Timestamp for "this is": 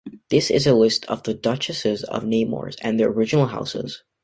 0.31-0.65